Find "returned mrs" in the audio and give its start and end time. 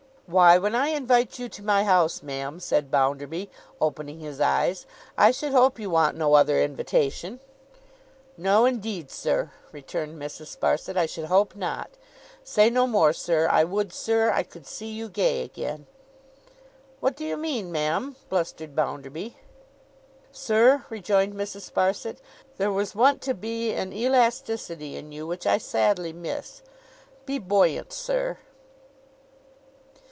9.73-10.55